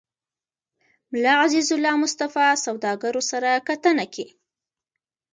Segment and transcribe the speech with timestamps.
[1.11, 4.25] ملا عزيزالله مصطفى سوداګرو سره کتنه کې